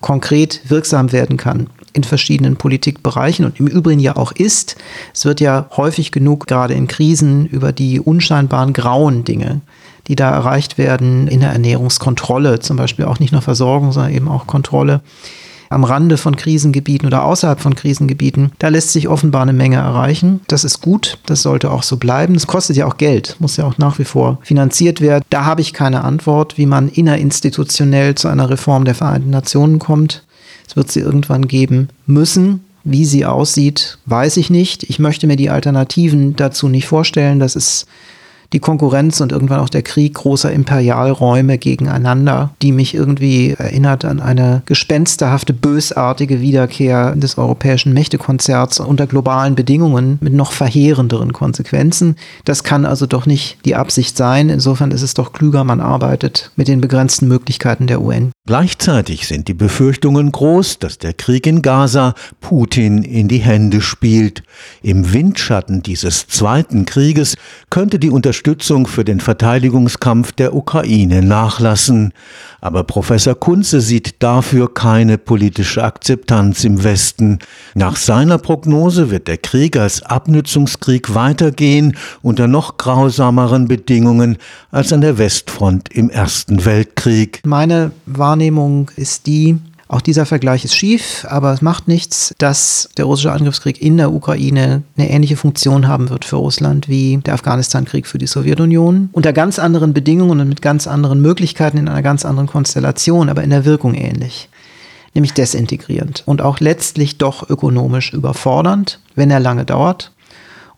konkret 0.00 0.60
wirksam 0.68 1.12
werden 1.12 1.36
kann 1.36 1.68
in 1.92 2.04
verschiedenen 2.04 2.56
Politikbereichen 2.56 3.44
und 3.44 3.58
im 3.58 3.66
Übrigen 3.66 4.00
ja 4.00 4.16
auch 4.16 4.32
ist. 4.32 4.76
Es 5.12 5.24
wird 5.24 5.40
ja 5.40 5.68
häufig 5.76 6.12
genug 6.12 6.46
gerade 6.46 6.74
in 6.74 6.86
Krisen 6.86 7.46
über 7.46 7.72
die 7.72 8.00
unscheinbaren 8.00 8.72
grauen 8.72 9.24
Dinge, 9.24 9.60
die 10.06 10.16
da 10.16 10.30
erreicht 10.30 10.78
werden 10.78 11.26
in 11.28 11.40
der 11.40 11.50
Ernährungskontrolle, 11.50 12.60
zum 12.60 12.76
Beispiel 12.76 13.04
auch 13.04 13.18
nicht 13.18 13.32
nur 13.32 13.42
Versorgung, 13.42 13.92
sondern 13.92 14.12
eben 14.12 14.28
auch 14.28 14.46
Kontrolle 14.46 15.00
am 15.70 15.84
Rande 15.84 16.16
von 16.16 16.36
Krisengebieten 16.36 17.06
oder 17.06 17.24
außerhalb 17.24 17.60
von 17.60 17.76
Krisengebieten, 17.76 18.50
da 18.58 18.68
lässt 18.68 18.92
sich 18.92 19.08
offenbar 19.08 19.42
eine 19.42 19.52
Menge 19.52 19.76
erreichen. 19.76 20.40
Das 20.48 20.64
ist 20.64 20.80
gut, 20.80 21.18
das 21.26 21.42
sollte 21.42 21.70
auch 21.70 21.84
so 21.84 21.96
bleiben. 21.96 22.34
Es 22.34 22.48
kostet 22.48 22.76
ja 22.76 22.86
auch 22.86 22.96
Geld, 22.96 23.36
muss 23.38 23.56
ja 23.56 23.64
auch 23.64 23.78
nach 23.78 23.98
wie 24.00 24.04
vor 24.04 24.40
finanziert 24.42 25.00
werden. 25.00 25.24
Da 25.30 25.44
habe 25.44 25.60
ich 25.60 25.72
keine 25.72 26.02
Antwort, 26.02 26.58
wie 26.58 26.66
man 26.66 26.88
innerinstitutionell 26.88 28.16
zu 28.16 28.26
einer 28.26 28.50
Reform 28.50 28.84
der 28.84 28.96
Vereinten 28.96 29.30
Nationen 29.30 29.78
kommt. 29.78 30.24
Es 30.66 30.74
wird 30.74 30.90
sie 30.90 31.00
irgendwann 31.00 31.46
geben 31.46 31.88
müssen. 32.04 32.64
Wie 32.82 33.04
sie 33.04 33.26
aussieht, 33.26 33.98
weiß 34.06 34.38
ich 34.38 34.50
nicht. 34.50 34.84
Ich 34.84 34.98
möchte 34.98 35.26
mir 35.26 35.36
die 35.36 35.50
Alternativen 35.50 36.34
dazu 36.34 36.68
nicht 36.68 36.86
vorstellen. 36.86 37.38
Das 37.38 37.54
ist 37.54 37.86
die 38.52 38.58
Konkurrenz 38.58 39.20
und 39.20 39.32
irgendwann 39.32 39.60
auch 39.60 39.68
der 39.68 39.82
Krieg 39.82 40.14
großer 40.14 40.50
Imperialräume 40.50 41.58
gegeneinander, 41.58 42.50
die 42.62 42.72
mich 42.72 42.94
irgendwie 42.94 43.54
erinnert 43.56 44.04
an 44.04 44.20
eine 44.20 44.62
gespensterhafte, 44.66 45.52
bösartige 45.52 46.40
Wiederkehr 46.40 47.14
des 47.14 47.38
europäischen 47.38 47.92
Mächtekonzerts 47.92 48.80
unter 48.80 49.06
globalen 49.06 49.54
Bedingungen 49.54 50.18
mit 50.20 50.32
noch 50.32 50.52
verheerenderen 50.52 51.32
Konsequenzen. 51.32 52.16
Das 52.44 52.64
kann 52.64 52.84
also 52.84 53.06
doch 53.06 53.26
nicht 53.26 53.58
die 53.64 53.76
Absicht 53.76 54.16
sein. 54.16 54.48
Insofern 54.48 54.90
ist 54.90 55.02
es 55.02 55.14
doch 55.14 55.32
klüger, 55.32 55.64
man 55.64 55.80
arbeitet 55.80 56.50
mit 56.56 56.68
den 56.68 56.80
begrenzten 56.80 57.28
Möglichkeiten 57.28 57.86
der 57.86 58.02
UN. 58.02 58.32
Gleichzeitig 58.46 59.28
sind 59.28 59.46
die 59.46 59.54
Befürchtungen 59.54 60.32
groß, 60.32 60.80
dass 60.80 60.98
der 60.98 61.12
Krieg 61.12 61.46
in 61.46 61.62
Gaza 61.62 62.14
Putin 62.40 63.04
in 63.04 63.28
die 63.28 63.38
Hände 63.38 63.80
spielt. 63.80 64.42
Im 64.82 65.12
Windschatten 65.12 65.82
dieses 65.82 66.26
zweiten 66.26 66.84
Krieges 66.84 67.36
könnte 67.68 68.00
die 68.00 68.10
Unterstützung 68.10 68.39
für 68.86 69.04
den 69.04 69.20
Verteidigungskampf 69.20 70.32
der 70.32 70.54
Ukraine 70.54 71.22
nachlassen. 71.22 72.12
Aber 72.60 72.84
Professor 72.84 73.34
Kunze 73.34 73.80
sieht 73.80 74.22
dafür 74.22 74.72
keine 74.72 75.18
politische 75.18 75.82
Akzeptanz 75.82 76.64
im 76.64 76.84
Westen. 76.84 77.38
Nach 77.74 77.96
seiner 77.96 78.38
Prognose 78.38 79.10
wird 79.10 79.28
der 79.28 79.38
Krieg 79.38 79.76
als 79.76 80.02
Abnützungskrieg 80.02 81.14
weitergehen 81.14 81.96
unter 82.22 82.48
noch 82.48 82.76
grausameren 82.76 83.68
Bedingungen 83.68 84.36
als 84.70 84.92
an 84.92 85.00
der 85.00 85.18
Westfront 85.18 85.88
im 85.92 86.10
Ersten 86.10 86.64
Weltkrieg. 86.64 87.40
Meine 87.44 87.92
Wahrnehmung 88.06 88.90
ist 88.96 89.26
die, 89.26 89.58
auch 89.90 90.00
dieser 90.00 90.24
Vergleich 90.24 90.64
ist 90.64 90.76
schief, 90.76 91.26
aber 91.28 91.52
es 91.52 91.62
macht 91.62 91.88
nichts, 91.88 92.32
dass 92.38 92.88
der 92.96 93.06
russische 93.06 93.32
Angriffskrieg 93.32 93.82
in 93.82 93.96
der 93.96 94.12
Ukraine 94.12 94.82
eine 94.96 95.10
ähnliche 95.10 95.36
Funktion 95.36 95.88
haben 95.88 96.10
wird 96.10 96.24
für 96.24 96.36
Russland 96.36 96.88
wie 96.88 97.16
der 97.16 97.34
Afghanistan-Krieg 97.34 98.06
für 98.06 98.18
die 98.18 98.28
Sowjetunion. 98.28 99.08
Unter 99.10 99.32
ganz 99.32 99.58
anderen 99.58 99.92
Bedingungen 99.92 100.38
und 100.38 100.48
mit 100.48 100.62
ganz 100.62 100.86
anderen 100.86 101.20
Möglichkeiten 101.20 101.76
in 101.76 101.88
einer 101.88 102.02
ganz 102.02 102.24
anderen 102.24 102.48
Konstellation, 102.48 103.28
aber 103.28 103.42
in 103.42 103.50
der 103.50 103.64
Wirkung 103.64 103.94
ähnlich. 103.94 104.48
Nämlich 105.14 105.32
desintegrierend 105.32 106.22
und 106.24 106.40
auch 106.40 106.60
letztlich 106.60 107.18
doch 107.18 107.50
ökonomisch 107.50 108.12
überfordernd, 108.12 109.00
wenn 109.16 109.32
er 109.32 109.40
lange 109.40 109.64
dauert. 109.64 110.12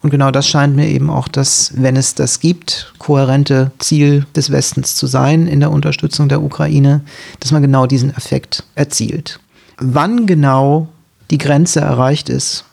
Und 0.03 0.11
genau 0.11 0.33
das 0.33 0.49
scheint 0.49 0.75
mir 0.75 0.89
eben 0.89 1.11
auch 1.11 1.29
das, 1.29 1.73
wenn 1.77 1.97
es 1.97 2.15
das 2.15 2.41
gibt, 2.41 2.93
kohärente 2.99 3.71
Ziel 3.79 4.27
des 4.35 4.51
Westens 4.51 4.97
zu 4.97 5.07
sein 5.07 5.47
in 5.47 5.61
der 5.61 5.71
Unterstützung 5.71 6.29
der 6.29 6.43
Ukraine, 6.43 7.03
dass 7.39 7.53
man 7.53 7.63
genau 7.63 7.87
diesen 7.87 8.15
Effekt 8.17 8.65
erzielt. 8.75 9.39
Wann 9.79 10.27
genau 10.27 10.89
die 11.31 11.39
Grenze 11.39 11.81
erreicht 11.81 12.29
ist, 12.29 12.65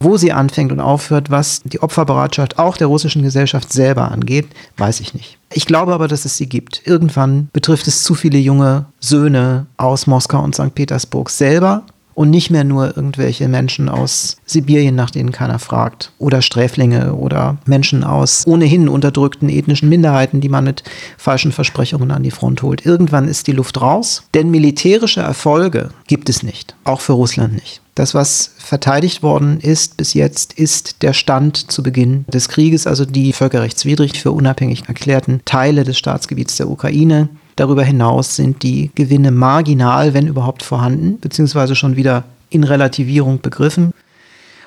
wo 0.00 0.16
sie 0.16 0.32
anfängt 0.32 0.72
und 0.72 0.80
aufhört, 0.80 1.30
was 1.30 1.62
die 1.64 1.80
Opferbereitschaft 1.80 2.58
auch 2.58 2.76
der 2.76 2.86
russischen 2.86 3.22
Gesellschaft 3.22 3.72
selber 3.72 4.10
angeht, 4.10 4.46
weiß 4.76 5.00
ich 5.00 5.12
nicht. 5.12 5.38
Ich 5.52 5.66
glaube 5.66 5.92
aber, 5.92 6.08
dass 6.08 6.24
es 6.24 6.36
sie 6.36 6.48
gibt. 6.48 6.86
Irgendwann 6.86 7.48
betrifft 7.52 7.88
es 7.88 8.02
zu 8.02 8.14
viele 8.14 8.38
junge 8.38 8.86
Söhne 9.00 9.66
aus 9.76 10.06
Moskau 10.06 10.42
und 10.42 10.54
St. 10.54 10.74
Petersburg 10.74 11.30
selber, 11.30 11.82
und 12.18 12.30
nicht 12.30 12.50
mehr 12.50 12.64
nur 12.64 12.96
irgendwelche 12.96 13.46
Menschen 13.46 13.88
aus 13.88 14.38
Sibirien, 14.44 14.96
nach 14.96 15.12
denen 15.12 15.30
keiner 15.30 15.60
fragt, 15.60 16.10
oder 16.18 16.42
Sträflinge 16.42 17.14
oder 17.14 17.58
Menschen 17.64 18.02
aus 18.02 18.44
ohnehin 18.44 18.88
unterdrückten 18.88 19.48
ethnischen 19.48 19.88
Minderheiten, 19.88 20.40
die 20.40 20.48
man 20.48 20.64
mit 20.64 20.82
falschen 21.16 21.52
Versprechungen 21.52 22.10
an 22.10 22.24
die 22.24 22.32
Front 22.32 22.62
holt. 22.62 22.84
Irgendwann 22.84 23.28
ist 23.28 23.46
die 23.46 23.52
Luft 23.52 23.80
raus, 23.80 24.24
denn 24.34 24.50
militärische 24.50 25.20
Erfolge 25.20 25.90
gibt 26.08 26.28
es 26.28 26.42
nicht, 26.42 26.74
auch 26.82 27.00
für 27.00 27.12
Russland 27.12 27.54
nicht. 27.54 27.82
Das, 27.94 28.14
was 28.14 28.50
verteidigt 28.58 29.22
worden 29.22 29.60
ist 29.60 29.96
bis 29.96 30.12
jetzt, 30.12 30.54
ist 30.54 31.02
der 31.02 31.12
Stand 31.12 31.70
zu 31.70 31.84
Beginn 31.84 32.24
des 32.26 32.48
Krieges, 32.48 32.88
also 32.88 33.04
die 33.04 33.32
völkerrechtswidrig 33.32 34.20
für 34.20 34.32
unabhängig 34.32 34.88
erklärten 34.88 35.40
Teile 35.44 35.84
des 35.84 35.96
Staatsgebiets 35.96 36.56
der 36.56 36.68
Ukraine. 36.68 37.28
Darüber 37.58 37.82
hinaus 37.82 38.36
sind 38.36 38.62
die 38.62 38.92
Gewinne 38.94 39.32
marginal, 39.32 40.14
wenn 40.14 40.28
überhaupt 40.28 40.62
vorhanden, 40.62 41.18
beziehungsweise 41.20 41.74
schon 41.74 41.96
wieder 41.96 42.22
in 42.50 42.62
Relativierung 42.62 43.40
begriffen. 43.40 43.92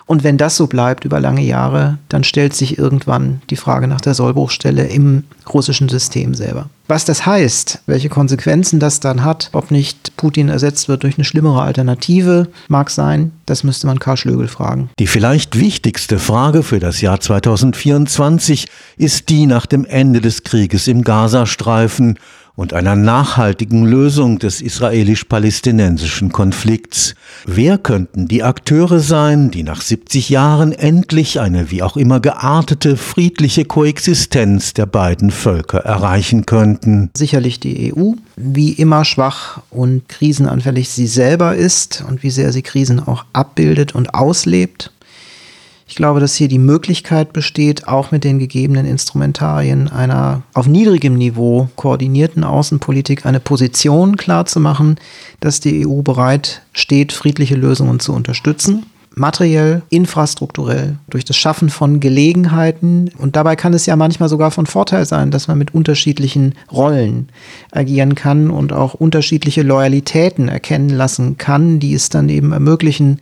Und 0.08 0.26
wenn 0.26 0.38
das 0.38 0.58
so 0.58 0.68
bleibt 0.68 1.06
über 1.06 1.22
lange 1.22 1.42
Jahre, 1.42 2.00
dann 2.10 2.26
stellt 2.26 2.54
sich 2.54 2.78
irgendwann 2.78 3.42
die 3.50 3.56
Frage 3.56 3.88
nach 3.88 4.02
der 4.02 4.14
Sollbruchstelle 4.14 4.88
im 4.88 5.24
russischen 5.54 5.88
System 5.88 6.34
selber. 6.34 6.70
Was 6.90 7.06
das 7.06 7.26
heißt, 7.26 7.80
welche 7.86 8.10
Konsequenzen 8.10 8.82
das 8.82 9.00
dann 9.00 9.24
hat, 9.24 9.50
ob 9.54 9.72
nicht 9.72 10.18
Putin 10.18 10.50
ersetzt 10.50 10.90
wird 10.90 11.04
durch 11.04 11.16
eine 11.16 11.24
schlimmere 11.24 11.62
Alternative, 11.62 12.50
mag 12.68 12.90
sein, 12.90 13.32
das 13.46 13.64
müsste 13.64 13.88
man 13.88 14.00
Karl 14.00 14.18
Schlögel 14.18 14.50
fragen. 14.50 14.90
Die 15.00 15.08
vielleicht 15.08 15.58
wichtigste 15.58 16.20
Frage 16.20 16.62
für 16.62 16.82
das 16.82 17.00
Jahr 17.00 17.22
2024 17.22 18.68
ist 18.98 19.30
die 19.30 19.46
nach 19.46 19.66
dem 19.66 19.86
Ende 19.86 20.20
des 20.20 20.44
Krieges 20.44 20.90
im 20.90 21.06
Gazastreifen 21.06 22.20
und 22.56 22.74
einer 22.74 22.96
nachhaltigen 22.96 23.86
Lösung 23.86 24.40
des 24.40 24.62
israelisch-palästinensischen 24.62 26.32
Konflikts. 26.32 27.16
Wer 27.46 27.78
könnten 27.78 28.28
die 28.28 28.44
Akteure 28.44 29.00
sein, 29.00 29.52
die 29.52 29.64
nach 29.64 29.82
70 29.82 30.30
Jahren 30.30 30.72
endlich 30.72 31.40
eine 31.40 31.72
wie 31.72 31.82
auch 31.82 31.98
immer 31.98 32.20
geartete 32.20 32.98
friedliche 32.98 33.66
Koexistenz 33.66 34.74
der 34.74 34.86
beiden 34.86 35.32
Völker 35.32 35.80
erreichen 35.80 36.46
könnten? 36.46 37.10
Sicherlich 37.16 37.60
die 37.60 37.94
EU, 37.94 38.14
wie 38.36 38.74
immer 38.74 39.06
schwach 39.06 39.62
und 39.70 40.08
krisenanfällig 40.10 40.90
sie 40.90 41.08
selber 41.08 41.56
ist 41.56 42.04
und 42.08 42.24
wie 42.24 42.32
sehr 42.32 42.52
sie 42.52 42.62
Krisen 42.62 43.00
auch 43.00 43.26
abbildet 43.34 43.96
und 43.96 44.14
auslebt. 44.14 44.92
Ich 46.02 46.04
glaube, 46.04 46.20
dass 46.20 46.34
hier 46.34 46.48
die 46.48 46.58
Möglichkeit 46.58 47.32
besteht, 47.32 47.88
auch 47.88 48.10
mit 48.10 48.24
den 48.24 48.40
gegebenen 48.40 48.88
Instrumentarien 48.88 49.88
einer 49.88 50.42
auf 50.56 50.66
niedrigem 50.66 51.14
Niveau 51.14 51.70
koordinierten 51.76 52.44
Außenpolitik 52.44 53.28
eine 53.28 53.40
Position 53.40 54.18
klarzumachen, 54.18 55.00
dass 55.42 55.60
die 55.60 55.86
EU 55.86 56.02
bereit 56.02 56.64
steht, 56.74 57.14
friedliche 57.14 57.54
Lösungen 57.54 58.00
zu 58.00 58.14
unterstützen 58.14 58.88
materiell, 59.14 59.82
infrastrukturell, 59.90 60.98
durch 61.10 61.26
das 61.26 61.36
Schaffen 61.36 61.70
von 61.70 62.00
Gelegenheiten. 62.00 63.12
Und 63.18 63.36
dabei 63.36 63.58
kann 63.58 63.74
es 63.74 63.86
ja 63.86 63.98
manchmal 63.98 64.30
sogar 64.30 64.52
von 64.52 64.66
Vorteil 64.66 65.06
sein, 65.06 65.32
dass 65.32 65.50
man 65.50 65.58
mit 65.58 65.74
unterschiedlichen 65.74 66.56
Rollen 66.72 67.28
agieren 67.72 68.16
kann 68.16 68.50
und 68.50 68.72
auch 68.72 68.94
unterschiedliche 68.94 69.64
Loyalitäten 69.64 70.48
erkennen 70.48 70.90
lassen 70.90 71.38
kann, 71.38 71.80
die 71.80 71.94
es 71.94 72.08
dann 72.08 72.30
eben 72.30 72.54
ermöglichen, 72.54 73.20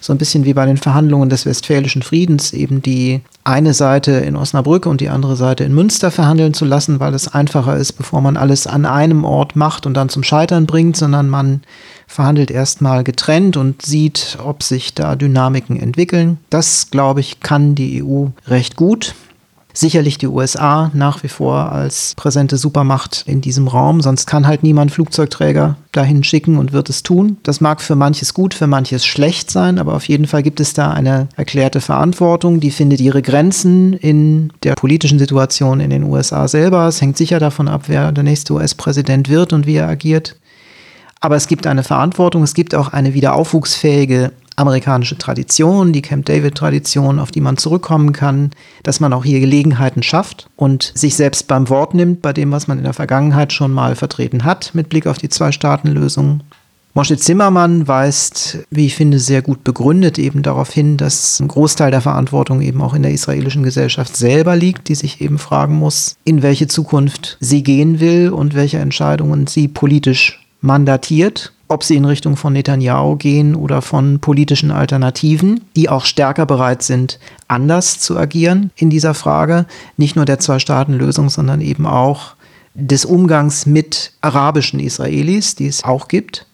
so 0.00 0.12
ein 0.12 0.18
bisschen 0.18 0.44
wie 0.44 0.54
bei 0.54 0.66
den 0.66 0.76
Verhandlungen 0.76 1.28
des 1.28 1.46
Westfälischen 1.46 2.02
Friedens 2.02 2.52
eben 2.52 2.82
die 2.82 3.20
eine 3.44 3.74
Seite 3.74 4.12
in 4.12 4.36
Osnabrück 4.36 4.86
und 4.86 5.00
die 5.00 5.08
andere 5.08 5.36
Seite 5.36 5.64
in 5.64 5.74
Münster 5.74 6.10
verhandeln 6.10 6.54
zu 6.54 6.64
lassen, 6.64 7.00
weil 7.00 7.14
es 7.14 7.28
einfacher 7.28 7.76
ist, 7.76 7.92
bevor 7.92 8.20
man 8.20 8.36
alles 8.36 8.66
an 8.66 8.86
einem 8.86 9.24
Ort 9.24 9.56
macht 9.56 9.86
und 9.86 9.94
dann 9.94 10.08
zum 10.08 10.22
Scheitern 10.22 10.66
bringt, 10.66 10.96
sondern 10.96 11.28
man 11.28 11.62
verhandelt 12.06 12.50
erstmal 12.50 13.04
getrennt 13.04 13.56
und 13.56 13.82
sieht, 13.82 14.38
ob 14.44 14.62
sich 14.62 14.94
da 14.94 15.16
Dynamiken 15.16 15.78
entwickeln. 15.78 16.38
Das, 16.50 16.90
glaube 16.90 17.20
ich, 17.20 17.40
kann 17.40 17.74
die 17.74 18.02
EU 18.02 18.26
recht 18.46 18.76
gut. 18.76 19.14
Sicherlich 19.72 20.18
die 20.18 20.26
USA 20.26 20.90
nach 20.94 21.22
wie 21.22 21.28
vor 21.28 21.72
als 21.72 22.14
präsente 22.16 22.56
Supermacht 22.56 23.24
in 23.26 23.40
diesem 23.40 23.68
Raum, 23.68 24.00
sonst 24.00 24.26
kann 24.26 24.46
halt 24.46 24.62
niemand 24.62 24.90
Flugzeugträger 24.90 25.76
dahin 25.92 26.24
schicken 26.24 26.56
und 26.56 26.72
wird 26.72 26.88
es 26.88 27.02
tun. 27.02 27.38
Das 27.42 27.60
mag 27.60 27.80
für 27.80 27.94
manches 27.94 28.34
gut, 28.34 28.54
für 28.54 28.66
manches 28.66 29.06
schlecht 29.06 29.50
sein, 29.50 29.78
aber 29.78 29.94
auf 29.94 30.08
jeden 30.08 30.26
Fall 30.26 30.42
gibt 30.42 30.60
es 30.60 30.72
da 30.72 30.90
eine 30.90 31.28
erklärte 31.36 31.80
Verantwortung, 31.80 32.60
die 32.60 32.70
findet 32.70 33.00
ihre 33.00 33.22
Grenzen 33.22 33.92
in 33.92 34.52
der 34.62 34.74
politischen 34.74 35.18
Situation 35.18 35.80
in 35.80 35.90
den 35.90 36.04
USA 36.04 36.48
selber. 36.48 36.86
Es 36.88 37.00
hängt 37.00 37.16
sicher 37.16 37.38
davon 37.38 37.68
ab, 37.68 37.84
wer 37.86 38.12
der 38.12 38.24
nächste 38.24 38.54
US-Präsident 38.54 39.28
wird 39.28 39.52
und 39.52 39.66
wie 39.66 39.76
er 39.76 39.88
agiert. 39.88 40.36
Aber 41.20 41.36
es 41.36 41.48
gibt 41.48 41.66
eine 41.66 41.82
Verantwortung, 41.82 42.42
es 42.42 42.54
gibt 42.54 42.74
auch 42.74 42.88
eine 42.94 43.12
wiederaufwuchsfähige 43.12 44.32
amerikanische 44.60 45.18
Tradition, 45.18 45.92
die 45.92 46.02
Camp 46.02 46.26
David-Tradition, 46.26 47.18
auf 47.18 47.30
die 47.30 47.40
man 47.40 47.56
zurückkommen 47.56 48.12
kann, 48.12 48.50
dass 48.82 49.00
man 49.00 49.12
auch 49.12 49.24
hier 49.24 49.40
Gelegenheiten 49.40 50.02
schafft 50.02 50.48
und 50.56 50.92
sich 50.94 51.16
selbst 51.16 51.48
beim 51.48 51.68
Wort 51.68 51.94
nimmt, 51.94 52.22
bei 52.22 52.32
dem, 52.32 52.52
was 52.52 52.68
man 52.68 52.78
in 52.78 52.84
der 52.84 52.92
Vergangenheit 52.92 53.52
schon 53.52 53.72
mal 53.72 53.96
vertreten 53.96 54.44
hat, 54.44 54.74
mit 54.74 54.88
Blick 54.88 55.06
auf 55.06 55.18
die 55.18 55.28
Zwei-Staaten-Lösung. 55.28 56.42
Moshe 56.92 57.16
Zimmermann 57.16 57.86
weist, 57.86 58.58
wie 58.70 58.86
ich 58.86 58.96
finde, 58.96 59.20
sehr 59.20 59.42
gut 59.42 59.62
begründet 59.62 60.18
eben 60.18 60.42
darauf 60.42 60.70
hin, 60.70 60.96
dass 60.96 61.38
ein 61.38 61.46
Großteil 61.46 61.92
der 61.92 62.00
Verantwortung 62.00 62.60
eben 62.60 62.82
auch 62.82 62.94
in 62.94 63.02
der 63.02 63.12
israelischen 63.12 63.62
Gesellschaft 63.62 64.16
selber 64.16 64.56
liegt, 64.56 64.88
die 64.88 64.96
sich 64.96 65.20
eben 65.20 65.38
fragen 65.38 65.76
muss, 65.76 66.16
in 66.24 66.42
welche 66.42 66.66
Zukunft 66.66 67.36
sie 67.38 67.62
gehen 67.62 68.00
will 68.00 68.30
und 68.30 68.54
welche 68.54 68.78
Entscheidungen 68.78 69.46
sie 69.46 69.68
politisch 69.68 70.44
mandatiert 70.60 71.52
ob 71.70 71.84
sie 71.84 71.94
in 71.94 72.04
Richtung 72.04 72.36
von 72.36 72.52
Netanyahu 72.52 73.14
gehen 73.14 73.54
oder 73.54 73.80
von 73.80 74.18
politischen 74.18 74.72
Alternativen, 74.72 75.60
die 75.76 75.88
auch 75.88 76.04
stärker 76.04 76.44
bereit 76.44 76.82
sind, 76.82 77.20
anders 77.46 78.00
zu 78.00 78.18
agieren 78.18 78.72
in 78.74 78.90
dieser 78.90 79.14
Frage, 79.14 79.66
nicht 79.96 80.16
nur 80.16 80.24
der 80.24 80.40
Zwei-Staaten-Lösung, 80.40 81.30
sondern 81.30 81.60
eben 81.60 81.86
auch 81.86 82.34
des 82.74 83.04
Umgangs 83.04 83.66
mit 83.66 84.12
arabischen 84.20 84.80
Israelis, 84.80 85.54
die 85.54 85.68
es 85.68 85.84
auch 85.84 86.08
gibt. 86.08 86.46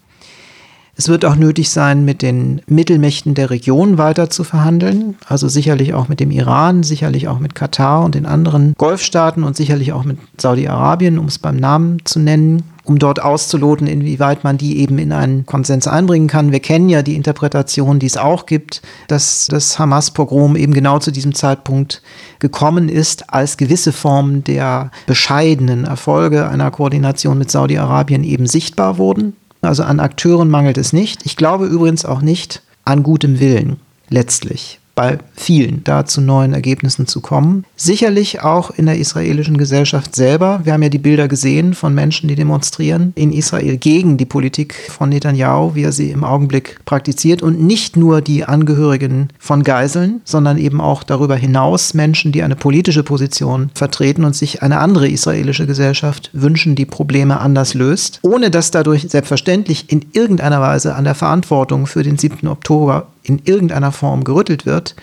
Es 0.98 1.08
wird 1.08 1.24
auch 1.24 1.36
nötig 1.36 1.70
sein, 1.70 2.04
mit 2.04 2.20
den 2.20 2.60
Mittelmächten 2.66 3.34
der 3.34 3.48
Region 3.48 3.96
weiter 3.96 4.28
zu 4.28 4.44
verhandeln, 4.44 5.16
also 5.26 5.48
sicherlich 5.48 5.94
auch 5.94 6.08
mit 6.08 6.20
dem 6.20 6.30
Iran, 6.30 6.82
sicherlich 6.82 7.26
auch 7.28 7.38
mit 7.38 7.54
Katar 7.54 8.04
und 8.04 8.14
den 8.14 8.26
anderen 8.26 8.74
Golfstaaten 8.76 9.44
und 9.44 9.56
sicherlich 9.56 9.94
auch 9.94 10.04
mit 10.04 10.18
Saudi-Arabien, 10.38 11.18
um 11.18 11.26
es 11.26 11.38
beim 11.38 11.56
Namen 11.56 12.04
zu 12.04 12.18
nennen 12.18 12.75
um 12.86 12.98
dort 12.98 13.20
auszuloten, 13.20 13.86
inwieweit 13.86 14.44
man 14.44 14.58
die 14.58 14.78
eben 14.78 14.98
in 14.98 15.12
einen 15.12 15.44
Konsens 15.44 15.88
einbringen 15.88 16.28
kann. 16.28 16.52
Wir 16.52 16.60
kennen 16.60 16.88
ja 16.88 17.02
die 17.02 17.16
Interpretation, 17.16 17.98
die 17.98 18.06
es 18.06 18.16
auch 18.16 18.46
gibt, 18.46 18.80
dass 19.08 19.48
das 19.48 19.78
Hamas-Pogrom 19.78 20.54
eben 20.54 20.72
genau 20.72 21.00
zu 21.00 21.10
diesem 21.10 21.34
Zeitpunkt 21.34 22.00
gekommen 22.38 22.88
ist, 22.88 23.32
als 23.32 23.56
gewisse 23.56 23.92
Formen 23.92 24.44
der 24.44 24.92
bescheidenen 25.06 25.84
Erfolge 25.84 26.48
einer 26.48 26.70
Koordination 26.70 27.38
mit 27.38 27.50
Saudi-Arabien 27.50 28.22
eben 28.22 28.46
sichtbar 28.46 28.98
wurden. 28.98 29.34
Also 29.62 29.82
an 29.82 29.98
Akteuren 29.98 30.48
mangelt 30.48 30.78
es 30.78 30.92
nicht. 30.92 31.26
Ich 31.26 31.36
glaube 31.36 31.66
übrigens 31.66 32.04
auch 32.04 32.20
nicht 32.20 32.62
an 32.84 33.02
gutem 33.02 33.40
Willen 33.40 33.80
letztlich 34.08 34.78
bei 34.96 35.18
vielen 35.36 35.84
da 35.84 36.06
zu 36.06 36.20
neuen 36.20 36.54
Ergebnissen 36.54 37.06
zu 37.06 37.20
kommen. 37.20 37.64
Sicherlich 37.76 38.40
auch 38.42 38.70
in 38.70 38.86
der 38.86 38.98
israelischen 38.98 39.58
Gesellschaft 39.58 40.16
selber. 40.16 40.60
Wir 40.64 40.72
haben 40.72 40.82
ja 40.82 40.88
die 40.88 40.98
Bilder 40.98 41.28
gesehen 41.28 41.74
von 41.74 41.94
Menschen, 41.94 42.28
die 42.28 42.34
demonstrieren 42.34 43.12
in 43.14 43.30
Israel 43.30 43.76
gegen 43.76 44.16
die 44.16 44.24
Politik 44.24 44.74
von 44.88 45.10
Netanyahu, 45.10 45.74
wie 45.74 45.82
er 45.82 45.92
sie 45.92 46.10
im 46.10 46.24
Augenblick 46.24 46.78
praktiziert. 46.86 47.42
Und 47.42 47.60
nicht 47.60 47.96
nur 47.96 48.22
die 48.22 48.44
Angehörigen 48.44 49.28
von 49.38 49.62
Geiseln, 49.62 50.22
sondern 50.24 50.56
eben 50.56 50.80
auch 50.80 51.02
darüber 51.02 51.36
hinaus 51.36 51.92
Menschen, 51.92 52.32
die 52.32 52.42
eine 52.42 52.56
politische 52.56 53.02
Position 53.02 53.70
vertreten 53.74 54.24
und 54.24 54.34
sich 54.34 54.62
eine 54.62 54.78
andere 54.78 55.08
israelische 55.08 55.66
Gesellschaft 55.66 56.30
wünschen, 56.32 56.74
die 56.74 56.86
Probleme 56.86 57.38
anders 57.38 57.74
löst, 57.74 58.20
ohne 58.22 58.50
dass 58.50 58.70
dadurch 58.70 59.06
selbstverständlich 59.10 59.92
in 59.92 60.06
irgendeiner 60.14 60.62
Weise 60.62 60.94
an 60.94 61.04
der 61.04 61.14
Verantwortung 61.14 61.86
für 61.86 62.02
den 62.02 62.16
7. 62.16 62.48
Oktober 62.48 63.08
in 63.26 63.40
irgendeiner 63.44 63.92
Form 63.92 64.24
gerüttelt 64.24 64.66
wird. 64.66 64.94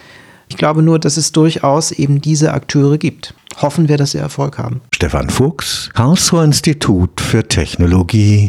Ich 0.48 0.58
glaube 0.58 0.82
nur, 0.82 1.00
dass 1.00 1.18
es 1.18 1.32
durchaus 1.32 1.92
eben 1.92 2.22
diese 2.22 2.53
Akteure 2.53 2.98
gibt. 2.98 3.34
Hoffen 3.62 3.88
wir, 3.88 3.98
dass 3.98 4.12
sie 4.12 4.18
Erfolg 4.18 4.58
haben. 4.58 4.82
Stefan 4.94 5.30
Fuchs, 5.30 5.89
Karlsruher 5.94 6.44
Institut 6.44 7.22
für 7.22 7.48
Technologie. 7.48 8.42